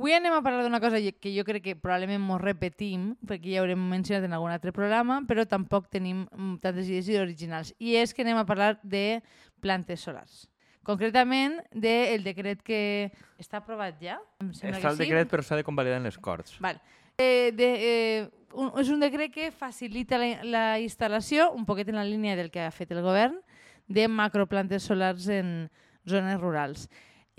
[0.00, 3.58] Avui anem a parlar d'una cosa que jo crec que probablement mos repetim, perquè ja
[3.60, 7.74] haurem mencionat en algun altre programa, però tampoc tenim mm, tantes idees originals.
[7.76, 9.20] I és que anem a parlar de
[9.60, 10.46] plantes solars.
[10.88, 14.16] Concretament, del decret que està aprovat ja.
[14.40, 15.04] Em sembla Està el sí.
[15.04, 16.56] decret, però s'ha de convalidar en les Corts.
[16.64, 16.80] Val.
[17.20, 18.24] Eh, de, eh,
[18.56, 22.48] un, és un decret que facilita la, la instal·lació, un poquet en la línia del
[22.48, 23.36] que ha fet el govern,
[23.84, 25.68] de macroplantes solars en
[26.08, 26.88] zones rurals.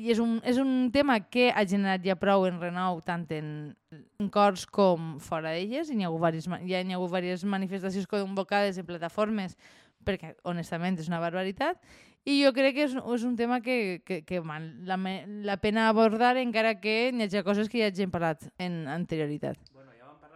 [0.01, 3.49] I és un, és un tema que ha generat ja prou en renou, tant en,
[3.93, 5.91] en Corts com fora d'elles.
[5.93, 9.53] Hi ha hagut diverses, ja hi ha hagut diverses manifestacions convocades en plataformes,
[10.01, 11.77] perquè honestament és una barbaritat.
[12.25, 15.57] I jo crec que és, és un tema que, que, que val la, me- la
[15.61, 19.57] pena abordar, encara que hi hagi coses que ja hagin parlat en anterioritat.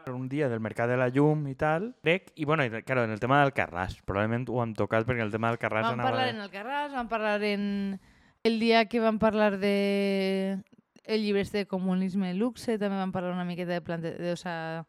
[0.05, 3.11] un dia del mercat de la llum i tal, crec, i bueno, i, claro, en
[3.11, 6.11] el tema del Carràs, probablement ho hem tocat perquè el tema del Carràs Vam anava...
[6.11, 7.63] parlar en el Carràs, vam parlar en
[8.45, 10.61] el dia que vam parlar de
[11.05, 14.13] el llibre de comunisme luxe, també vam parlar una miqueta de plante...
[14.17, 14.85] De, o sea,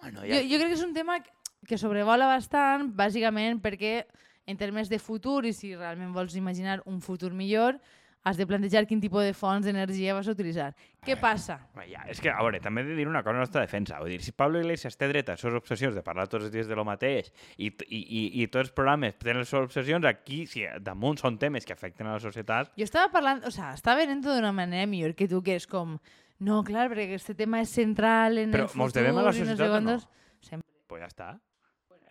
[0.00, 1.18] Bueno, jo, jo crec que és un tema
[1.66, 4.06] que sobrevola bastant, bàsicament perquè
[4.48, 7.80] en termes de futur, i si realment vols imaginar un futur millor,
[8.28, 10.68] has de plantejar quin tipus de fonts d'energia vas a utilitzar.
[11.04, 11.58] Què passa?
[11.72, 13.62] Home, Ja, és que, a veure, també he de dir una cosa a la nostra
[13.64, 13.98] defensa.
[14.02, 16.52] Vull dir, si Pablo Iglesias té dret a les seves obsessions de parlar tots els
[16.52, 20.04] dies de lo mateix i, i, i, i tots els programes tenen les seves obsessions,
[20.08, 23.72] aquí, si damunt són temes que afecten a la societat, Jo estava parlant, o sea,
[23.78, 25.96] estava venent d'una manera millor que tu, que és com,
[26.44, 29.32] no, clar, perquè aquest tema és central en Però el futur mos devem a la
[29.32, 29.98] i no sé societat o no?
[30.44, 30.68] Sempre.
[30.88, 31.28] pues ja està.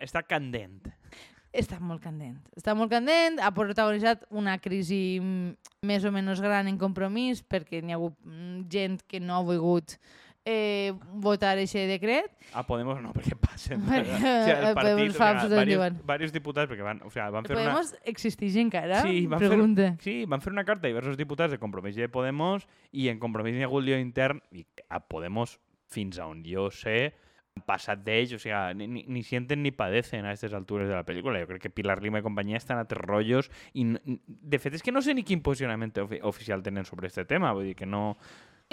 [0.03, 0.91] Està candent.
[1.55, 2.37] Està molt candent.
[2.57, 7.81] Està molt candent, ha protagonitzat una crisi mm, més o menys gran en compromís, perquè
[7.81, 9.97] n'hi ha hagut mm, gent que no ha volgut
[10.47, 12.31] eh, votar aquest decret.
[12.55, 13.83] A Podemos no, perquè passen.
[13.83, 15.97] Perquè, o sigui, el partit, Podemos o fa sigui, igual.
[16.07, 17.63] varios diputats, perquè van, o sigui, van fer una...
[17.65, 19.01] Podemos existeix encara?
[19.03, 19.91] Sí, van fer-.
[20.05, 23.19] Sí, van fer una carta a diversos diputats de Compromís i de Podemos i en
[23.19, 25.57] Compromís hi ha hagut lío intern i a Podemos,
[25.91, 27.11] fins a on jo sé,
[27.65, 31.41] passat d'ells, o sigui, ni, ni, sienten ni padecen a aquestes altures de la pel·lícula.
[31.43, 34.85] Jo crec que Pilar Lima i companyia estan a tres rotllos i, de fet, és
[34.85, 37.89] que no sé ni quin posicionament ofi oficial tenen sobre este tema, vull dir que
[37.89, 38.17] no...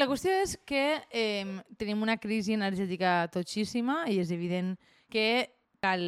[0.00, 0.84] La qüestió és que
[1.14, 1.46] eh,
[1.78, 4.74] tenim una crisi energètica totxíssima i és evident
[5.12, 5.26] que
[5.84, 6.02] cal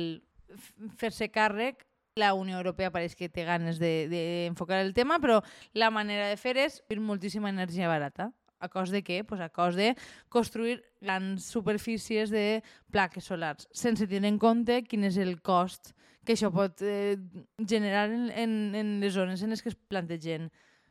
[0.98, 4.16] fer-se càrrec la Unió Europea pareix que té ganes d'enfocar de,
[4.48, 5.43] d'enfocar el tema, però
[5.76, 8.31] la manera de fer és fer moltíssima energia barata.
[8.59, 9.22] A cos de què?
[9.28, 9.94] Pues a cos de
[10.33, 15.93] construir grans superfícies de plaques solars, sense tenir en compte quin és el cost
[16.27, 17.17] que això pot eh,
[17.62, 20.50] generar en, en, en les zones en les que es plantegen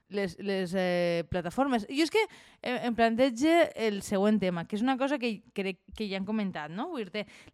[0.10, 1.86] les, les eh, plataformes.
[1.90, 2.22] Jo és que
[2.62, 6.28] eh, em planteja el següent tema, que és una cosa que crec que ja han
[6.28, 6.92] comentat, no?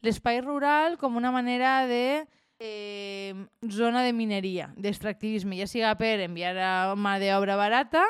[0.03, 2.28] L'espai rural com una manera de
[2.59, 3.33] eh,
[3.72, 8.05] zona de mineria, d'extractivisme, ja siga per enviar a mà d'obra barata,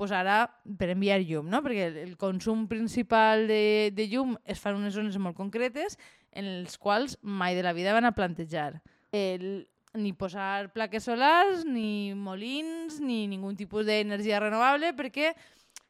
[0.00, 0.46] pues ara
[0.80, 1.58] per enviar llum, no?
[1.60, 5.98] perquè el, consum principal de, de llum es fa en unes zones molt concretes
[6.32, 8.80] en les quals mai de la vida van a plantejar
[9.12, 15.34] el, ni posar plaques solars, ni molins, ni ningú tipus d'energia renovable, perquè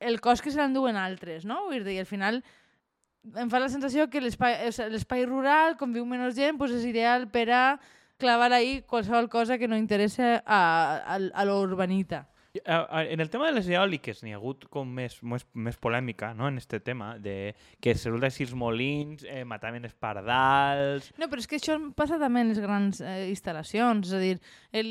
[0.03, 1.69] el cost que se l'enduen altres, no?
[1.69, 2.41] Vull dir, al final
[3.37, 7.47] em fa la sensació que l'espai rural, com viu menys gent, pues és ideal per
[7.55, 7.63] a
[8.19, 10.61] clavar ahí qualsevol cosa que no interessa a,
[11.15, 12.25] a, a l'urbanita.
[12.53, 16.49] En el tema de les eòliques n'hi ha hagut com més, més, més polèmica no?
[16.51, 21.13] en este tema, de que resulta si els molins eh, mataven els pardals...
[21.21, 24.11] No, però és que això passa també en les grans eh, instal·lacions.
[24.11, 24.41] És a dir,
[24.75, 24.91] el,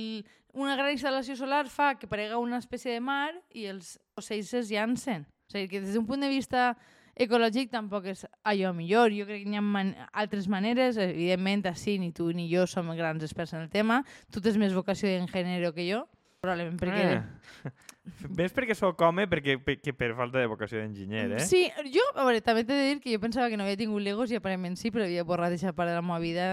[0.55, 4.71] una gran instal·lació solar fa que parega una espècie de mar i els ocells es
[4.71, 5.27] llancen.
[5.49, 6.71] O sigui, que des d'un punt de vista
[7.19, 9.11] ecològic tampoc és allò millor.
[9.11, 10.95] Jo crec que hi ha man altres maneres.
[10.95, 13.99] Evidentment, així ni tu ni jo som grans experts en el tema.
[14.31, 16.05] Tu tens més vocació en gènere que jo,
[16.41, 17.05] probablement perquè...
[17.19, 17.71] Eh.
[18.39, 21.43] Ves perquè sóc home perquè, perquè per falta de vocació d'enginyer, eh?
[21.45, 24.01] Sí, jo, a veure, també t'he de dir que jo pensava que no havia tingut
[24.01, 26.47] Legos i aparentment sí, però havia borrat aquesta part de la meva vida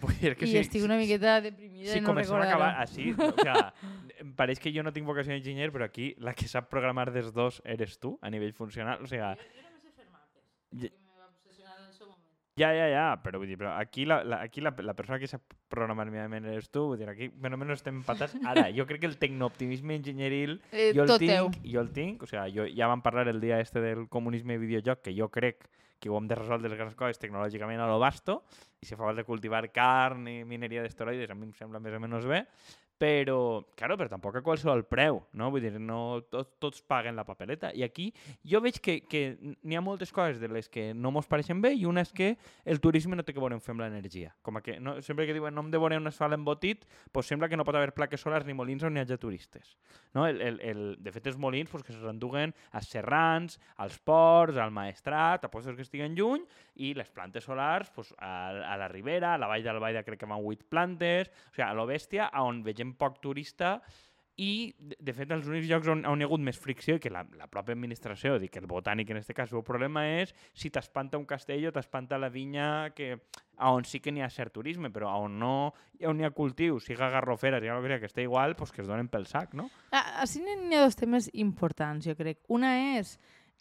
[0.00, 2.68] Vull dir que i si, estic una miqueta deprimida si de no comencem a recordar-ho.
[2.68, 3.72] acabar així, o sea,
[4.22, 7.34] em pareix que jo no tinc vocació d'enginyer, però aquí la que sap programar dels
[7.34, 9.02] dos eres tu, a nivell funcional.
[9.02, 9.34] O sigui,
[12.60, 15.28] Ja, ja, ja, però vull dir, però aquí, la, la, aquí la, la persona que
[15.30, 18.34] sap programar mínimament eres tu, vull dir, aquí més o menys estem empatats.
[18.44, 21.48] Ara, jo crec que el tecnooptimisme enginyeril Eh, jo el tot teu.
[21.48, 24.58] tinc, jo el tinc, o sigui, jo, ja vam parlar el dia este del comunisme
[24.58, 25.70] i videojoc, que jo crec
[26.00, 28.42] que ho hem de resoldre les grans coses tecnològicament a lo basto,
[28.80, 32.00] i si fa falta cultivar carn i mineria d'esteroides, a mi em sembla més o
[32.00, 32.44] menys bé,
[33.00, 35.46] però, claro, però tampoc a qualsevol preu, no?
[35.48, 37.70] Vull dir, no tot, tots paguen la papeleta.
[37.72, 38.10] I aquí
[38.44, 41.72] jo veig que, que n'hi ha moltes coses de les que no mos pareixen bé
[41.78, 42.34] i una és que
[42.68, 44.34] el turisme no té que veure amb l'energia.
[44.44, 47.48] Com que no, sempre que diuen no hem de veure un asfalt embotit, pues sembla
[47.48, 49.78] que no pot haver plaques solars ni molins on hi hagi turistes.
[50.12, 50.26] No?
[50.28, 54.76] El, el, el, de fet, els molins pues, que s'enduguen als serrans, als ports, al
[54.76, 56.44] maestrat, a postos que estiguen lluny,
[56.80, 60.30] i les plantes solars pues, a, a la ribera, a la vall d'Albaida crec que
[60.30, 63.78] van 8 plantes, o sigui, a lo bèstia, on vegem poc turista
[64.40, 67.12] i, de fet, els únics llocs on, on hi ha hagut més fricció i que
[67.12, 71.20] la, la pròpia administració, dic el botànic en aquest cas, el problema és si t'espanta
[71.20, 73.10] un castell o t'espanta la vinya que
[73.68, 75.52] on sí que n'hi ha cert turisme, però on no
[76.08, 78.88] on hi ha cultiu, siga garroferes, ja no que, que està igual, pues que es
[78.88, 79.68] donen pel sac, no?
[79.92, 82.40] Ah, Així n'hi ha dos temes importants, jo crec.
[82.48, 83.18] Una és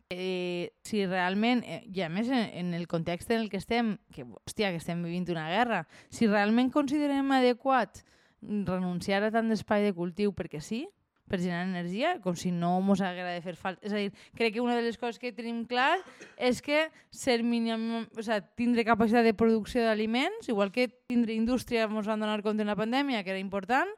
[0.09, 3.97] eh, si realment, eh, i a més en, en el context en el que estem,
[4.13, 8.03] que, hòstia, que estem vivint una guerra, si realment considerem adequat
[8.41, 10.87] renunciar a tant d'espai de cultiu perquè sí,
[11.29, 13.85] per generar energia, com si no mos haguera de fer falta.
[13.85, 15.99] És a dir, crec que una de les coses que tenim clar
[16.41, 21.85] és que ser mínim, o sea, tindre capacitat de producció d'aliments, igual que tindre indústria,
[21.85, 23.93] ens van donar compte en la pandèmia, que era important,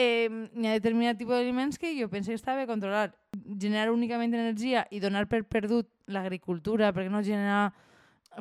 [0.00, 3.12] eh, hi ha determinat tipus d'aliments que jo penso que està bé controlar.
[3.58, 7.72] Generar únicament energia i donar per perdut l'agricultura, perquè no generar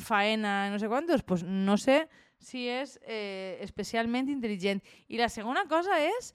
[0.04, 2.06] faena, no sé quantos, pues no sé
[2.40, 4.84] si és eh, especialment intel·ligent.
[5.08, 6.34] I la segona cosa és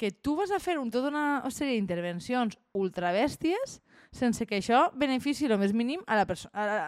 [0.00, 3.80] que tu vas a fer un, tota una sèrie d'intervencions ultrabèsties
[4.12, 6.78] sense que això benefici el més mínim a la, perso a la,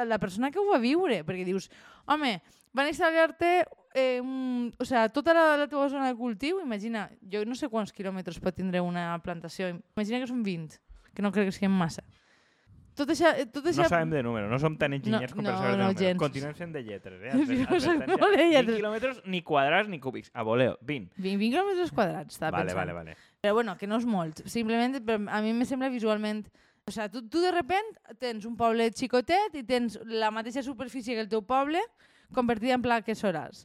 [0.00, 1.68] a la persona que ho va viure, perquè dius,
[2.10, 2.40] home,
[2.74, 3.52] van instal·lar-te
[3.94, 4.18] eh,
[4.78, 8.40] o sea, tota la, la teva zona de cultiu, imagina, jo no sé quants quilòmetres
[8.42, 10.80] pot tindre una plantació, imagina que són 20,
[11.14, 12.02] que no crec que siguin massa.
[12.94, 13.82] Tot això, tot això...
[13.82, 15.86] No sabem de número, no som tan enginyers No, com per no, saber de no,
[15.88, 15.98] número.
[15.98, 16.18] gens.
[16.20, 17.30] Continuem sent de lletres, eh?
[17.34, 18.18] Adver- soc advertència.
[18.20, 18.76] molt de Ni lletres.
[18.78, 20.30] quilòmetres, ni quadrats, ni cúbics.
[20.32, 21.10] A voleo, 20.
[21.18, 22.78] 20, 20 quilòmetres quadrats, estava Vale, pensant.
[22.84, 23.16] vale, vale.
[23.42, 24.44] Però bueno, que no és molt.
[24.46, 24.94] Simplement
[25.26, 26.46] a mi me sembla visualment...
[26.86, 27.86] O sea, tu, tu de repent
[28.20, 31.80] tens un poble xicotet i tens la mateixa superfície que el teu poble
[32.36, 33.64] convertida en plaques solars.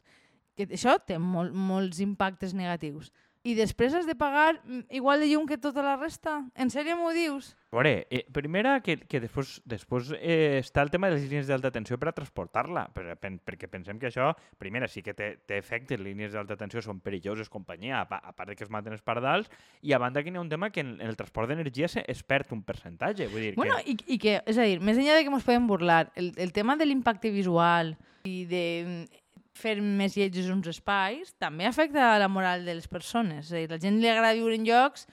[0.56, 3.10] Que això té mol, molts impactes negatius.
[3.44, 6.40] I després has de pagar mm, igual de llum que tota la resta?
[6.56, 7.54] En sèrio m'ho dius?
[7.70, 11.46] A veure, eh, primera, que, que després, després eh, està el tema de les línies
[11.46, 15.28] d'alta tensió per a transportar-la, per, per, perquè pensem que això, primera, sí que té,
[15.46, 18.72] té efectes, les línies d'alta tensió són perilloses companyia, a, a part de que es
[18.74, 19.46] maten els pardals,
[19.86, 22.24] i a banda que n'hi ha un tema que en, en el transport d'energia es
[22.26, 23.94] perd un percentatge, vull dir Bueno, que...
[23.94, 26.50] i, i que, és a dir, més enllà de que ens podem burlar, el, el
[26.56, 27.94] tema de l'impacte visual
[28.26, 29.24] i de mm,
[29.54, 33.46] fer més lletjos uns espais també afecta la moral de les persones.
[33.46, 35.06] És a dir, la gent li agrada viure en llocs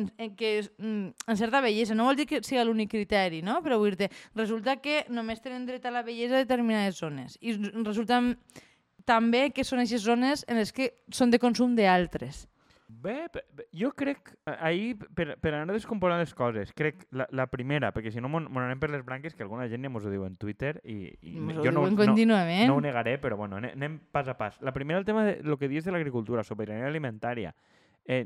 [0.00, 1.96] en, en què és, mm, en certa bellesa.
[1.96, 3.60] No vol dir que sigui l'únic criteri, no?
[3.64, 7.38] però vull dir resulta que només tenen dret a la bellesa a determinades zones.
[7.40, 8.22] I resulta
[9.08, 12.46] també que són aquestes zones en les que són de consum d'altres.
[12.90, 13.28] Bé,
[13.76, 18.22] jo crec, ahir, per, per anar descomposant les coses, crec la, la primera, perquè si
[18.22, 20.34] no mon, mon anem per les branques, que alguna gent ja mos ho diu en
[20.40, 24.34] Twitter, i, i jo no, no, no ho negaré, però bueno, anem, anem pas a
[24.40, 24.58] pas.
[24.66, 27.54] La primera, el tema de lo que dius de l'agricultura, sobirania alimentària.
[28.04, 28.24] Eh,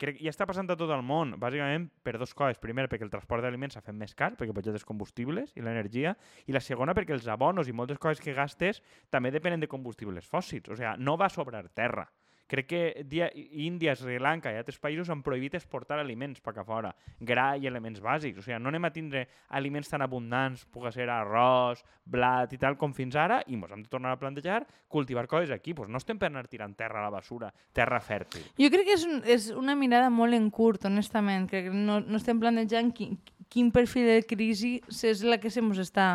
[0.00, 2.60] crec ja està passant a tot el món, bàsicament per dos coses.
[2.62, 6.16] Primer, perquè el transport d'aliments s'ha fet més car, perquè puja els combustibles i l'energia,
[6.46, 10.28] i la segona, perquè els abonos i moltes coses que gastes també depenen de combustibles
[10.28, 10.68] fòssils.
[10.70, 12.06] O sigui, no va sobrar terra.
[12.46, 16.64] Crec que dia, Índia, Sri Lanka i altres països han prohibit exportar aliments per a
[16.64, 18.38] fora, gra i elements bàsics.
[18.38, 19.24] O sigui, no anem a tindre
[19.58, 23.82] aliments tan abundants, pugui ser arròs, blat i tal, com fins ara, i ens hem
[23.82, 25.74] de tornar a plantejar cultivar coses aquí.
[25.74, 28.46] Pues no estem per anar tirant terra a la basura, terra fèrtil.
[28.60, 31.50] Jo crec que és, un, és una mirada molt en curt, honestament.
[31.50, 33.18] Crec que no, no estem plantejant quin,
[33.50, 36.10] quin perfil de crisi és la que se està...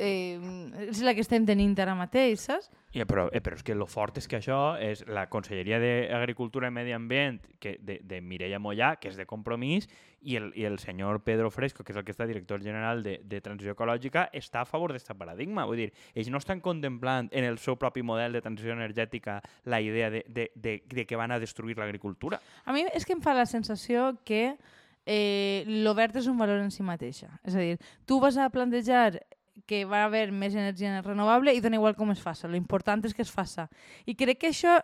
[0.00, 0.40] Eh,
[0.88, 2.70] és la que estem tenint ara mateix, saps?
[2.96, 6.70] Ja, però, eh, però és que lo fort és que això és la Conselleria d'Agricultura
[6.70, 9.90] i Medi Ambient que de, de Mireia Mollà, que és de compromís,
[10.24, 13.18] i el, i el senyor Pedro Fresco, que és el que està director general de,
[13.22, 15.66] de Transició Ecològica, està a favor d'aquest paradigma.
[15.68, 19.82] Vull dir, ells no estan contemplant en el seu propi model de transició energètica la
[19.84, 22.40] idea de, de, de, de que van a destruir l'agricultura.
[22.64, 24.56] A mi és que em fa la sensació que
[25.04, 27.34] eh, l'obert és un valor en si mateixa.
[27.44, 27.76] És a dir,
[28.08, 29.20] tu vas a plantejar
[29.66, 32.48] que va haver més energia renovable i dona igual com es faça.
[32.48, 33.68] L'important és que es faça.
[34.06, 34.78] I crec que això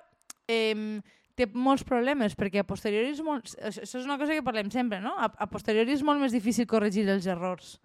[0.49, 1.01] eh,
[1.37, 3.53] té molts problemes, perquè a posteriori és molt...
[3.61, 5.13] Això és una cosa que parlem sempre, no?
[5.17, 7.77] A, a posteriori és molt més difícil corregir els errors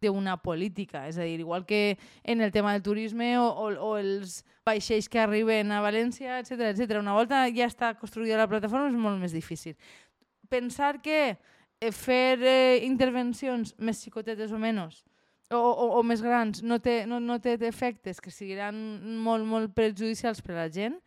[0.00, 1.06] d'una política.
[1.08, 5.08] És a dir, igual que en el tema del turisme o, o, o els vaixells
[5.12, 7.00] que arriben a València, etc etc.
[7.00, 9.76] Una volta ja està construïda la plataforma és molt més difícil.
[10.48, 15.04] Pensar que eh, fer eh, intervencions més xicotetes o menys
[15.50, 19.74] o, o, o més grans no té, no, no té efectes que siguin molt, molt
[19.74, 20.98] perjudicials per a la gent,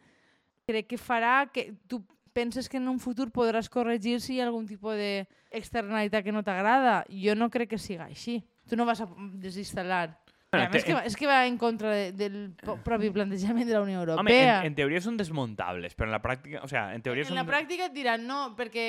[0.68, 2.02] crec que farà que tu
[2.34, 6.42] penses que en un futur podràs corregir si hi ha algun tipus d'externalitat que no
[6.44, 7.04] t'agrada.
[7.10, 8.40] Jo no crec que siga així.
[8.68, 9.08] Tu no vas a
[9.38, 10.18] desinstal·lar.
[10.54, 12.54] Bueno, te- que va, és que va en contra de, del
[12.86, 14.22] propi plantejament de la Unió Europea.
[14.22, 16.62] Home, en, en teoria són desmuntables, però en la pràctica...
[16.64, 17.40] O sea, en teoria en són...
[17.42, 18.86] la pràctica et diran no, perquè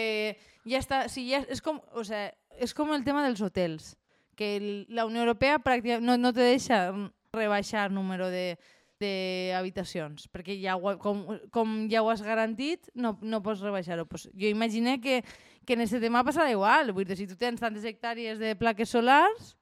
[0.69, 1.05] ja està...
[1.13, 2.31] Si ja, és, com, o sea,
[2.61, 3.95] és com el tema dels hotels,
[4.35, 5.61] que el, la Unió Europea
[6.01, 6.93] no, no te deixa
[7.33, 8.59] rebaixar el número de
[9.05, 14.07] d'habitacions, perquè ja ho, com, com ja ho has garantit, no, no pots rebaixar-ho.
[14.07, 15.23] Pues jo imagine que,
[15.67, 16.93] que en aquest tema passarà igual.
[16.95, 19.55] Vull dir, si tu tens tantes hectàrees de plaques solars,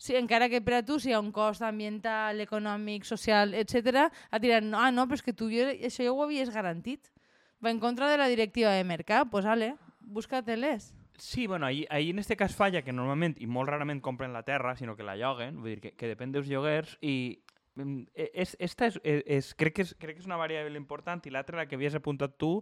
[0.00, 4.08] si, encara que per a tu si hi ha un cost ambiental, econòmic, social, etc,
[4.32, 7.12] et diran, ah, no, però és que tu jo, això ja ho havies garantit.
[7.60, 10.94] Va en contra de la directiva de mercat, pues ale, busca-te-les.
[11.20, 14.40] Sí, bueno, ahí, ahí en este cas falla que normalment i molt rarament compren la
[14.42, 17.42] terra, sinó que la lloguen, vull dir que, que depèn dels lloguers i
[17.76, 20.80] mm, e- és, esta és, és, és, crec, que és, crec que és una variable
[20.80, 22.54] important i l'altra, la que havies apuntat tu,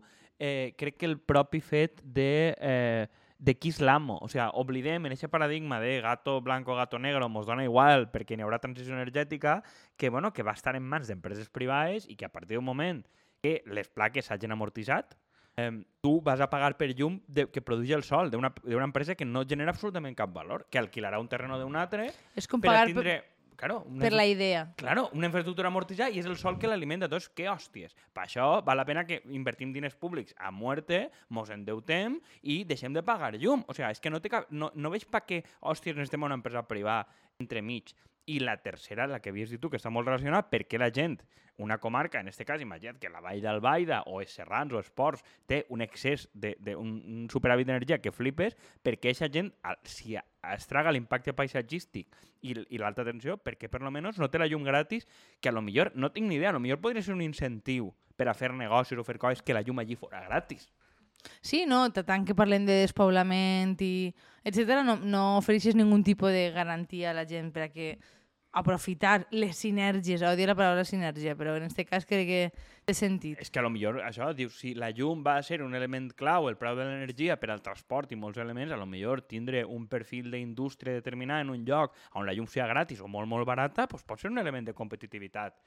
[0.43, 3.07] eh, crec que el propi fet de, eh,
[3.39, 4.19] de qui és l'amo.
[4.27, 8.35] O sigui, oblidem en aquest paradigma de gato blanco, gato negro, mos dona igual perquè
[8.35, 9.61] n'hi haurà transició energètica,
[9.97, 13.07] que, bueno, que va estar en mans d'empreses privades i que a partir d'un moment
[13.39, 15.15] que les plaques s'hagin amortitzat,
[15.59, 19.27] eh, tu vas a pagar per llum de, que produeix el sol d'una empresa que
[19.27, 22.87] no genera absolutament cap valor, que alquilarà un terreno d'un altre És com per pagar
[22.93, 23.19] tindre...
[23.19, 24.61] per, Claro, una per la idea.
[24.79, 27.09] Claro, una infraestructura amortitzada i és el sol que l'alimenta.
[27.11, 27.97] Doncs què hòsties?
[28.15, 32.95] Per això val la pena que invertim diners públics a muerte, mos endeutem i deixem
[32.95, 33.65] de pagar llum.
[33.67, 36.39] O sigui, és que no, té cap, no, no veig per què, hòsties, necessitem una
[36.39, 37.11] empresa privada
[37.43, 37.91] entremig.
[38.29, 40.91] I la tercera, la que havies dit tu, que està molt relacionada, per què la
[40.93, 41.15] gent,
[41.59, 44.91] una comarca, en este cas, imagina't que la Vall d'Albaida o els Serrans o els
[44.95, 48.55] Ports té un excés de, de un, superàvit d'energia que flipes,
[48.85, 49.49] perquè aquesta gent,
[49.89, 52.13] si es traga l'impacte paisatgístic
[52.45, 55.09] i, i l'alta tensió, perquè per lo menos no té la llum gratis,
[55.41, 57.91] que a lo millor, no tinc ni idea, a lo millor podria ser un incentiu
[58.15, 60.69] per a fer negocis o fer coses que la llum allí fora gratis.
[61.43, 64.13] Sí, no, ta- tant que parlem de despoblament i
[64.47, 67.89] etc no, no ofereixes ningun tipus de garantia a la gent per a que
[68.53, 72.41] aprofitar les sinergies, odio la paraula sinergia, però en aquest cas crec que
[72.89, 73.37] té sentit.
[73.43, 76.49] És que a lo millor això, dius, si la llum va ser un element clau,
[76.49, 79.85] el preu de l'energia per al transport i molts elements, a lo millor tindre un
[79.91, 83.87] perfil d'indústria determinat en un lloc on la llum sigui gratis o molt, molt barata,
[83.91, 85.59] doncs pot ser un element de competitivitat,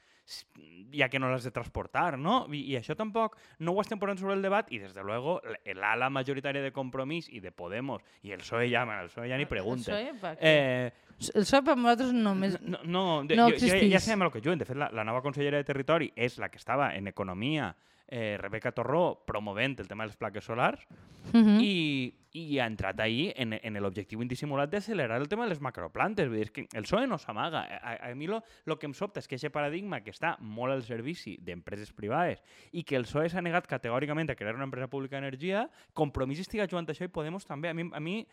[0.93, 2.47] ja que no l'has de transportar, no?
[2.49, 5.37] I, I això tampoc no ho estem posant sobre el debat i, des de luego,
[5.77, 9.45] l'ala majoritària de Compromís i de Podemos i el PSOE ja, el PSOE ja ni
[9.49, 9.93] pregunta.
[9.97, 10.37] El PSOE?
[10.41, 12.57] Eh, El PSOE per nosaltres només...
[12.61, 14.03] no, no, de, no jo, jo, ja existís.
[14.03, 14.59] sabem el que juguen.
[14.59, 17.75] De fet, la, la nova consellera de Territori és la que estava en Economia,
[18.07, 20.87] eh, Rebeca Torró, promovent el tema de les plaques solars,
[21.21, 21.61] Uh -huh.
[21.61, 26.27] i, i ha entrat ahí en, en l'objectiu indissimulat d'accelerar el tema de les macroplantes.
[26.27, 27.61] Vull dir, és que el PSOE no s'amaga.
[27.61, 30.73] A, a, mi lo, lo que em sobta és que aquest paradigma que està molt
[30.73, 34.87] al servici d'empreses privades i que el PSOE s'ha negat categòricament a crear una empresa
[34.87, 37.69] pública d'energia, Compromís estiga jugant això i Podemos també.
[37.69, 38.27] A mi, a mi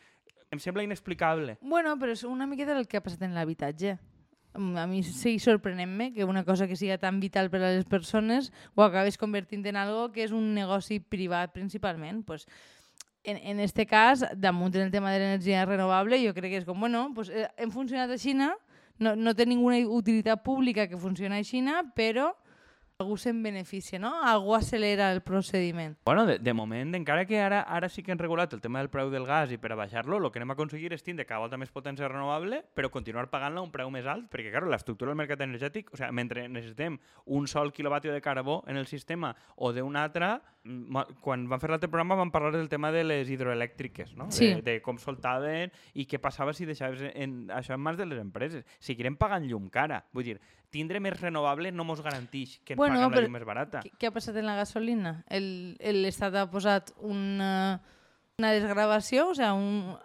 [0.50, 1.58] em sembla inexplicable.
[1.60, 3.98] Bueno, però és una miqueta el que ha passat en l'habitatge.
[4.54, 7.84] Mm, A mi segueix sorprenent-me que una cosa que siga tan vital per a les
[7.84, 12.24] persones ho acabes convertint en algo que és un negoci privat principalment.
[12.24, 12.46] Pues,
[13.24, 16.64] en, en este cas, damunt en el tema de l'energia renovable, jo crec que és
[16.64, 18.54] com, bueno, pues, eh, hem funcionat a Xina,
[18.98, 22.32] no, no té ninguna utilitat pública que funciona a Xina, però
[22.98, 24.10] algú se'n beneficia, no?
[24.26, 25.96] Algú accelera el procediment.
[26.04, 28.90] Bueno, de, de moment, encara que ara ara sí que han regulat el tema del
[28.90, 31.44] preu del gas i per a baixar-lo, el que anem a aconseguir és tindre cada
[31.44, 35.20] volta més potència renovable, però continuar pagant-la un preu més alt, perquè, claro, l'estructura del
[35.22, 36.98] mercat energètic, o sea, mentre necessitem
[37.38, 41.70] un sol quilovatio de carbó en el sistema o d'un altre, mm, quan van fer
[41.70, 44.32] l'altre programa van parlar del tema de les hidroelèctriques, no?
[44.34, 44.56] Sí.
[44.56, 48.18] De, de com soltaven i què passava si deixaves en, això en mans de les
[48.18, 48.66] empreses.
[48.82, 50.02] Seguirem pagant llum cara.
[50.10, 50.40] Vull dir,
[50.74, 53.80] tindre més renovable no mos garanteix que Bueno, paguem la però- llum més barata.
[53.98, 55.24] Què, ha passat en la gasolina?
[55.30, 57.80] L'Estat ha posat una,
[58.38, 59.96] una desgravació, o sigui, un,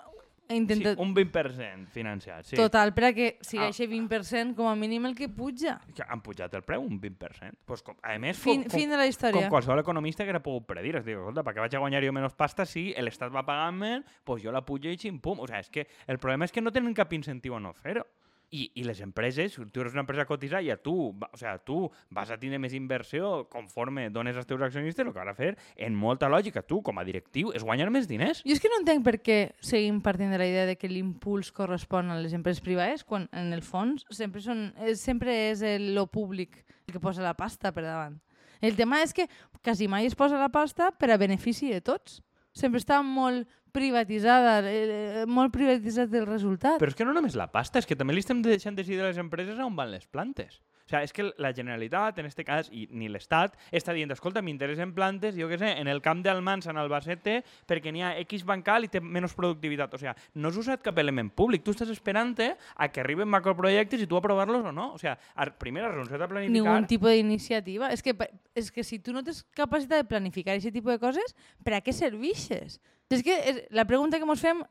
[0.49, 0.97] ha intentat...
[0.97, 2.57] Sí, un 20% financiat, sí.
[2.59, 3.69] Total, per a que sigui Ah.
[3.71, 5.79] aquest 20% com a mínim el que puja.
[5.95, 7.55] que han pujat el preu un 20%.
[7.65, 9.49] Pues, com, a més, Fin, com, fin de com, la com història.
[9.49, 10.97] qualsevol economista que era pogut predir.
[10.97, 14.03] Es diu, escolta, per què vaig a guanyar jo menys pasta si l'Estat va pagant-me,
[14.23, 15.39] pues jo la pujo i xim-pum.
[15.39, 18.03] O sigui, és que el problema és que no tenen cap incentiu a no fer-ho.
[18.53, 21.87] I, I les empreses, tu eres una empresa cotitzada i a tu, o sea, tu
[22.13, 25.97] vas a tindre més inversió conforme dones als teus accionistes, el que de fer, en
[25.97, 28.43] molta lògica, tu, com a directiu, és guanyar més diners.
[28.45, 31.49] Jo és que no entenc per què seguim partint de la idea de que l'impuls
[31.55, 35.89] correspon a les empreses privades, quan en el fons sempre, són, és, sempre és el,
[35.97, 38.19] lo públic el que posa la pasta per davant.
[38.63, 39.27] El tema és que
[39.63, 42.21] quasi mai es posa la pasta per a benefici de tots.
[42.53, 46.77] Sempre està molt privatitzada, eh, molt privatitzat el resultat.
[46.81, 49.09] Però és que no només la pasta, és que també li estem deixant decidir a
[49.09, 50.61] les empreses on van les plantes.
[50.85, 54.41] O sea, és que la Generalitat, en este cas, i ni l'Estat, està dient, escolta,
[54.43, 57.37] m'interessen plantes, jo què sé, en el camp d'Almansa, en Albacete,
[57.69, 59.93] perquè n'hi ha X bancal i té menys productivitat.
[59.95, 61.63] O sea, no has usat cap element públic.
[61.63, 64.93] Tu estàs esperant a que arriben macroprojectes i tu aprovar-los o no.
[64.93, 65.17] O sea,
[65.59, 66.53] primer has renunciat a planificar...
[66.53, 67.91] Ningún tipo de iniciativa.
[67.93, 68.15] És que,
[68.55, 71.81] és que si tu no tens capacitat de planificar aquest tipus de coses, per a
[71.83, 72.79] què serveixes?
[73.13, 74.63] És que és la pregunta que ens fem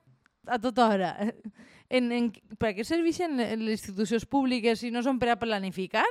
[0.47, 1.13] a tota hora.
[1.93, 6.05] En, en, per què serveixen le- les institucions públiques si no són per a planificar?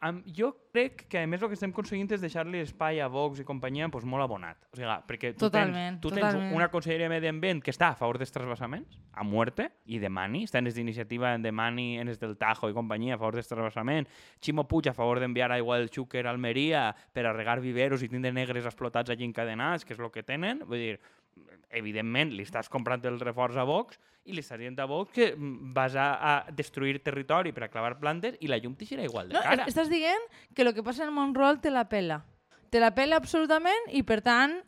[0.00, 3.40] Am, jo crec que, a més, el que estem aconseguint és deixar-li espai a Vox
[3.42, 4.60] i companyia pues, molt abonat.
[4.70, 6.44] O sigui, perquè tu Totalment, tens, tu totalment.
[6.44, 9.98] tens una conselleria de Medi Ambient que està a favor dels trasbassaments, a muerte, i
[9.98, 13.34] demani, està en les d'iniciativa en demani, en les del Tajo i companyia, a favor
[13.40, 14.06] dels trasbassaments,
[14.38, 18.08] Ximo Puig a favor d'enviar aigua del Xúquer a Almeria per a regar viveros i
[18.08, 20.62] tindre negres explotats allí encadenats, que és el que tenen.
[20.62, 21.00] Vull dir,
[21.70, 25.30] evidentment, li estàs comprant el reforç a Vox i li estàs dient a Vox que
[25.36, 29.28] mm, vas a, a destruir territori per a clavar plantes i la llum t'eixirà igual
[29.28, 29.62] de No, cara.
[29.66, 32.22] es- estàs dient que el que passa en rural te la pela.
[32.70, 34.58] Te la pela absolutament i, per tant,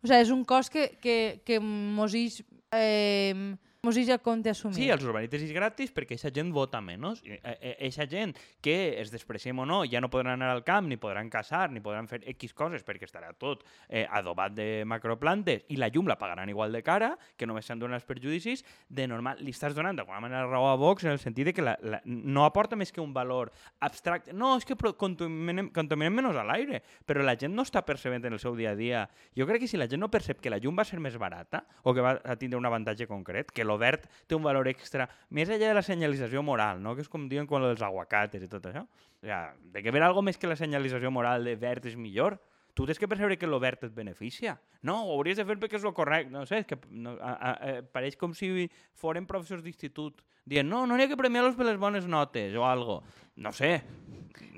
[0.00, 3.34] o sigui, és un cost que, que, que mos ix, eh,
[3.82, 4.76] mos ix a compte assumir.
[4.76, 7.22] Sí, els urbanistes és gratis perquè aquesta gent vota menys.
[7.40, 11.30] Aquesta gent que es despreciem o no ja no podran anar al camp, ni podran
[11.32, 15.88] caçar, ni podran fer X coses perquè estarà tot eh, adobat de macroplantes i la
[15.88, 19.54] llum la pagaran igual de cara, que només s'han donat els perjudicis, de normal li
[19.54, 22.44] estàs donant d'alguna manera raó a Vox en el sentit de que la, la, no
[22.44, 24.36] aporta més que un valor abstracte.
[24.36, 28.36] No, és que contaminem, contaminem menys a l'aire, però la gent no està percebent en
[28.36, 29.06] el seu dia a dia.
[29.36, 31.64] Jo crec que si la gent no percep que la llum va ser més barata
[31.82, 35.48] o que va a tindre un avantatge concret, que l'obert té un valor extra, més
[35.48, 36.96] enllà de la senyalització moral, no?
[36.96, 38.84] que és com diuen quan els aguacates i tot això.
[39.20, 42.40] O sea, de que ver algo més que la senyalització moral de verd és millor,
[42.80, 44.56] tu tens que percebre que l'obert et beneficia.
[44.82, 46.32] No, ho hauries de fer perquè és el correcte.
[46.32, 50.66] No sé, és que no, a, a, a, pareix com si foren professors d'institut dient
[50.66, 53.02] no, no n'hi ha que premiar-los per les bones notes o algo.
[53.36, 53.82] No sé,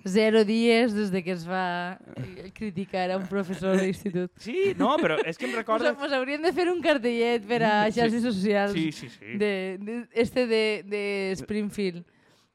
[0.04, 4.32] Zero dies des de que es va eh, criticar a un professor d'institut.
[4.42, 5.92] Sí, no, però és que em recorda...
[5.94, 8.00] us haurien de fer un cartellet per a Sí.
[8.00, 9.36] xarxes socials Sí, sí, sí.
[9.38, 11.02] de, de, este de, de
[11.38, 12.02] Springfield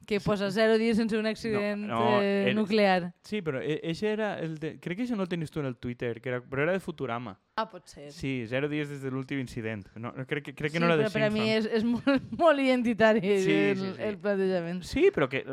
[0.07, 3.11] que posa zero dies sense un accident No, no, eh, nuclear.
[3.27, 4.79] Sí, però e- ese era el de...
[4.79, 6.39] Crec que això no el tenies tu en el Twitter, que era...
[6.41, 7.35] però era de Futurama.
[7.59, 8.07] Ah, pot ser.
[8.15, 9.83] Sí, zero dies des de l'últim incident.
[9.99, 11.57] No, crec, que, crec que sí, no era de però per a mi Simpson.
[11.57, 14.01] és, és molt, molt identitari Sí, el, sí, sí.
[14.07, 14.81] el plantejament.
[14.87, 15.43] Sí, però que,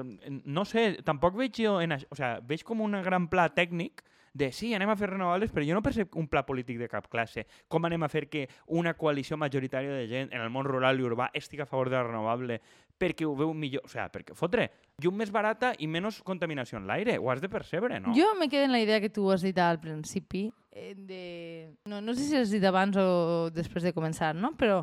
[0.45, 1.81] no sé, tampoc veig jo...
[1.83, 5.13] En això, o sea, veig com un gran pla tècnic de sí, anem a fer
[5.13, 7.47] renovables, però jo no percep un pla polític de cap classe.
[7.71, 11.07] Com anem a fer que una coalició majoritària de gent en el món rural i
[11.07, 12.59] urbà estigui a favor de la renovable
[12.99, 13.87] perquè ho veu millor...
[13.87, 14.67] O sigui, perquè fotre
[15.03, 17.17] llum més barata i menys contaminació en l'aire.
[17.23, 18.15] Ho has de percebre, no?
[18.19, 21.25] Jo me quedo en la idea que tu has dit al principi, eh, de...
[21.87, 24.57] no, no sé si has dit abans o després de començar, no?
[24.59, 24.83] però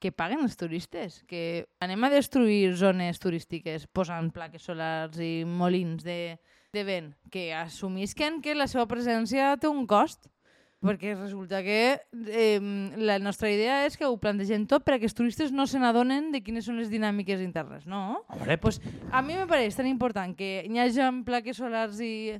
[0.00, 6.04] que paguen els turistes, que anem a destruir zones turístiques posant plaques solars i molins
[6.04, 6.38] de,
[6.72, 10.28] de vent, que assumisquen que la seva presència té un cost,
[10.80, 12.60] perquè resulta que eh,
[12.96, 16.40] la nostra idea és que ho plantegem tot perquè els turistes no se n'adonen de
[16.44, 18.22] quines són les dinàmiques internes, no?
[18.28, 18.80] Hombre, Pues
[19.10, 22.38] a mi me pareix tan important que hi hagi plaques solars i,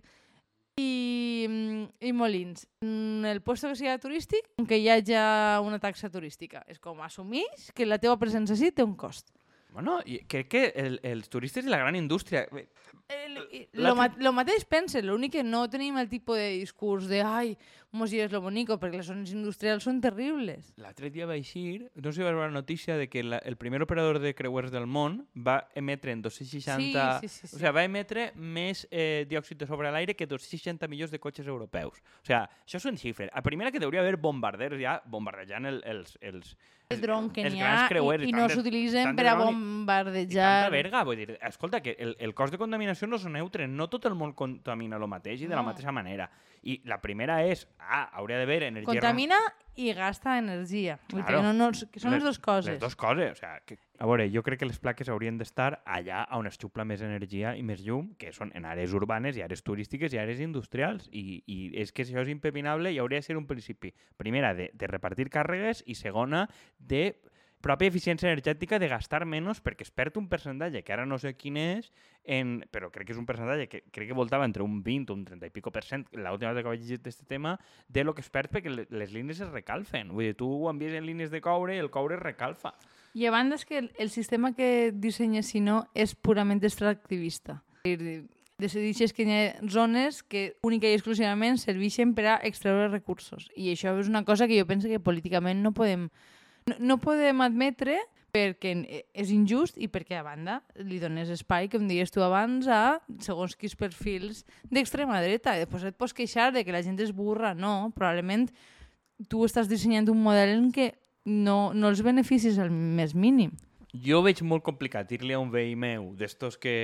[0.78, 5.18] i, mm, i molins en el puesto que sigui turístic que hi hagi
[5.66, 6.64] una taxa turística.
[6.66, 9.28] És com assumís que la teva presència sí té un cost.
[9.72, 12.46] Bueno, i crec que el, els turistes i la gran indústria...
[13.10, 17.08] El, L'altre- lo, ma lo mateix pense, l'únic que no tenim el tipus de discurs
[17.10, 17.56] de ai,
[17.92, 20.68] mos és lo bonico, perquè les zones industrials són terribles.
[20.78, 23.56] L'altre dia va eixir, no sé si vas veure la notícia de que la, el
[23.58, 27.20] primer operador de creuers del món va emetre en 260...
[27.20, 27.56] Sí, sí, sí, sí.
[27.56, 31.46] O sigui, va emetre més eh, diòxid de sobre l'aire que 260 milions de cotxes
[31.50, 31.98] europeus.
[32.22, 33.30] O sigui, això són xifres.
[33.34, 36.54] A primera que hauria d'haver bombarders ja bombardejant el, els, els,
[36.90, 39.50] El dron que n'hi ha creuers i, i tant no s'utilitzen per a dron i-
[39.50, 40.46] I bombardejar...
[40.64, 43.86] tanta verga, vull dir, escolta, que el, el cost de contaminació no és neutre, no
[43.90, 45.68] tot el món contamina el mateix i de la No.
[45.70, 46.26] mateixa manera.
[46.66, 48.86] I la primera és, ah, hauria d'haver energia...
[48.92, 49.38] Contamina
[49.80, 50.98] i gasta energia.
[51.08, 51.38] Vull dir Claro.
[51.40, 52.70] que, no, no, que són les, Les- dues coses.
[52.74, 53.32] Les dues coses.
[53.32, 53.78] O sea, que...
[54.00, 57.54] A veure, jo crec que les plaques haurien d'estar allà on es xupla més energia
[57.56, 61.08] i més llum, que són en àrees urbanes i àrees turístiques i àrees industrials.
[61.12, 64.54] I, i és que si això és impepinable i hauria de ser un principi, primera,
[64.54, 66.46] de, de repartir càrregues i segona,
[66.78, 67.14] de
[67.60, 71.34] pròpia eficiència energètica de gastar menys perquè es perd un percentatge que ara no sé
[71.36, 71.90] quin és,
[72.24, 75.16] en, però crec que és un percentatge que crec que voltava entre un 20 o
[75.18, 78.14] un 30 i pico per cent l'última vegada que vaig llegir d'aquest tema de lo
[78.14, 80.08] que es perd perquè le- les línies es recalfen.
[80.08, 82.72] Vull dir, tu envies en línies de coure i el coure es recalfa.
[83.14, 87.62] I a banda és que el, el sistema que dissenya si no és purament extractivista.
[88.60, 93.46] Decideixes que hi ha zones que única i exclusivament serveixen per a extreure recursos.
[93.56, 96.10] I això és una cosa que jo penso que políticament no podem,
[96.68, 97.98] no, no podem admetre
[98.30, 102.68] perquè eh, és injust i perquè, a banda, li dones espai, com deies tu abans,
[102.70, 105.56] a segons quins perfils d'extrema dreta.
[105.58, 107.54] Després et pots queixar de que la gent es burra.
[107.54, 108.48] No, probablement
[109.28, 110.92] tu estàs dissenyant un model en què
[111.26, 113.52] no, no els beneficis al més mínim.
[113.90, 116.74] Jo veig molt complicat dir-li a un veí meu, d'estos que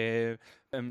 [0.75, 0.89] em,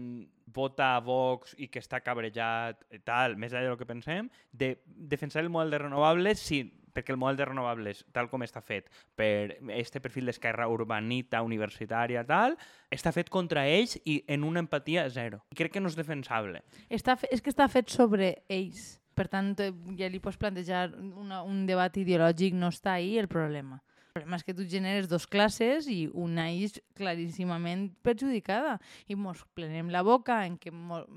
[0.56, 4.78] vota a Vox i que està cabrejat i tal, més enllà del que pensem, de
[4.86, 6.63] defensar el model de renovables, sí,
[6.95, 8.88] perquè el model de renovables, tal com està fet
[9.19, 12.55] per este perfil d'esquerra urbanita, universitària, tal,
[12.93, 15.43] està fet contra ells i en una empatia zero.
[15.51, 16.63] I crec que no és defensable.
[16.89, 17.17] Està.
[17.31, 18.95] És que està fet sobre ells.
[19.15, 23.29] Per tant, eh, ja li pots plantejar una, un debat ideològic, no està ahí el
[23.31, 23.79] problema.
[24.15, 28.78] El problema és que tu generes dos classes i una és claríssimament perjudicada.
[29.12, 30.71] I mos plenem la boca en què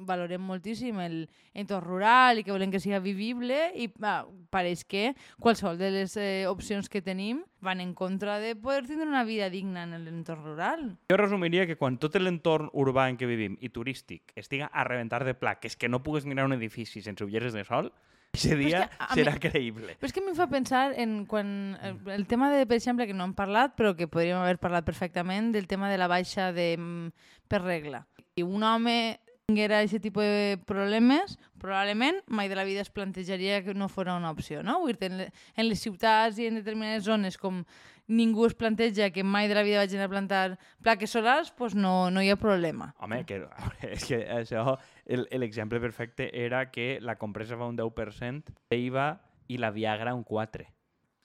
[0.08, 1.14] valorem moltíssim el
[1.54, 6.18] entorn rural i que volem que siga vivible i ah, pareix que qualsevol de les
[6.18, 10.42] eh, opcions que tenim van en contra de poder tindre una vida digna en l'entorn
[10.50, 10.84] rural.
[11.14, 15.22] Jo resumiria que quan tot l'entorn urbà en què vivim i turístic estiga a rebentar
[15.22, 17.94] de pla, que és que no pugues mirar un edifici sense ulleres de sol,
[18.34, 19.96] aquest dia que serà mi- creïble.
[19.98, 21.78] Però és que em fa pensar en quan...
[21.82, 24.84] El, el tema de, per exemple, que no hem parlat, però que podríem haver parlat
[24.86, 27.10] perfectament, del tema de la baixa de, mm,
[27.48, 28.04] per regla.
[28.36, 33.62] Si un home tinguera aquest tipus de problemes, probablement mai de la vida es plantejaria
[33.64, 34.78] que no fora una opció, no?
[34.84, 37.64] Vull dir, en, le- en les ciutats i en determinades zones com
[38.08, 42.10] ningú es planteja que mai de la vida vagin a plantar plaques solars, doncs no,
[42.10, 42.94] no hi ha problema.
[43.04, 43.40] Home, que,
[43.88, 44.76] és que això,
[45.09, 49.07] l'exemple perfecte era que la compresa fa un 10% d'IVA
[49.49, 50.66] i la Viagra un 4%.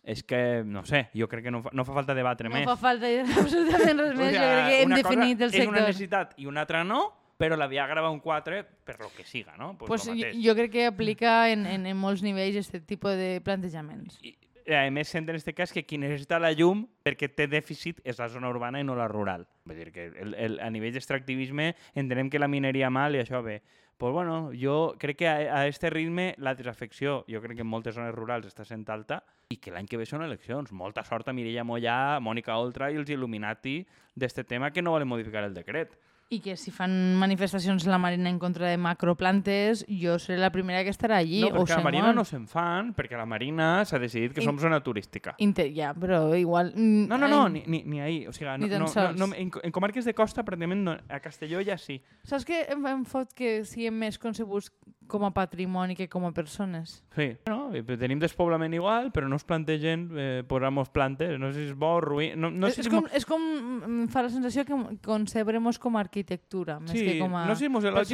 [0.04, 2.66] És que, no sé, jo crec que no fa, no fa falta debatre No més.
[2.68, 3.08] fa falta
[3.40, 5.80] absolutament res O més, jo crec que hem definit el És una sector.
[5.88, 7.06] necessitat i una altra no,
[7.40, 9.78] però la Viagra va un 4 per lo que siga, no?
[9.78, 13.40] Pues Pues jo, jo crec que aplica en, en, en molts nivells aquest tipus de
[13.44, 14.20] plantejaments.
[14.28, 14.36] I,
[14.68, 18.20] a més, sent en aquest cas que qui necessita la llum perquè té dèficit és
[18.20, 19.48] la zona urbana i no la rural.
[19.66, 23.44] Vull dir que el, el, a nivell d'extractivisme entenem que la mineria mal i això
[23.44, 23.62] bé.
[23.98, 27.70] Pues bueno, jo crec que a, a este ritme la desafecció, jo crec que en
[27.70, 29.22] moltes zones rurals està sent alta
[29.54, 30.74] i que l'any que ve són eleccions.
[30.74, 33.82] Molta sort a Mireia Mollà, Mònica Oltra i els Illuminati
[34.16, 35.94] d'este tema que no volen modificar el decret.
[36.30, 40.84] I que si fan manifestacions la Marina en contra de macroplantes, jo seré la primera
[40.84, 41.42] que estarà allí.
[41.42, 41.84] no, o perquè a la.
[41.84, 45.36] Marina no se'n fan, perquè la Marina s'ha decidit que In- som zona turística.
[45.38, 46.74] Inter ja, però igual...
[46.76, 48.26] mm, No, no, no, ni, ni, ni ahí.
[48.28, 51.62] O sigui, no, no, no, no, en, en comarques de costa, pràcticament, no, a Castelló
[51.64, 52.02] ja sí.
[52.24, 54.72] Saps que em, em fot que siguem més concebuts
[55.08, 57.04] com a patrimoni que com a persones?
[57.16, 57.32] Sí.
[57.46, 61.38] No, tenim despoblament igual, però no es plantegen eh, posar-nos plantes.
[61.40, 62.36] No sé si és bo o ruïn.
[62.40, 63.46] No, no és, sé és, si com, mo- és com...
[63.84, 67.56] Em fa la sensació que concebrem-nos com a arquitectura, més Sí, que com a no
[67.56, 67.70] sé si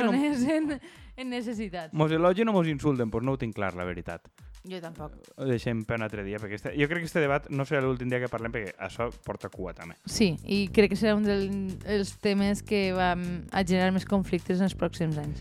[0.10, 0.76] o- persones en,
[1.18, 1.94] en necessitats.
[1.94, 4.28] Mos elogien o mos insulten, doncs no ho tinc clar, la veritat.
[4.70, 5.14] Jo tampoc.
[5.40, 7.80] Ho deixem per un altre dia, perquè este, jo crec que este debat no serà
[7.86, 9.96] l'últim dia que parlem, perquè això porta cua també.
[10.06, 14.04] Sí, i crec que serà un del- dels temes que va mm, a generar més
[14.06, 15.40] conflictes en els pròxims anys.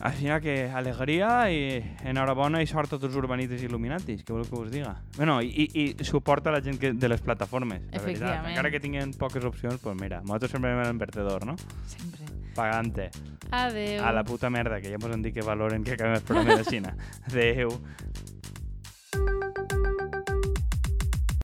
[0.00, 4.60] Així que alegria i enhorabona i sort a tots els urbanites il·luminatis, que voleu que
[4.60, 4.94] us diga.
[5.16, 8.48] Bueno, i, i, suport a la gent que, de les plataformes, la veritat.
[8.52, 11.56] Encara que tinguin poques opcions, doncs mira, nosaltres sempre anem a l'envertedor, no?
[11.90, 12.28] Sempre.
[12.58, 13.10] Pagante.
[13.50, 14.02] Adeu.
[14.04, 16.58] A la puta merda, que ja mos han dit que valoren que acabem el programa
[16.58, 16.96] de Xina.
[17.30, 17.72] Adeu.